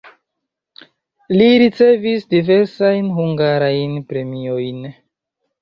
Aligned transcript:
Li 1.41 1.49
ricevis 1.63 2.25
diversajn 2.33 3.13
hungarajn 3.21 3.95
premiojn. 4.15 4.85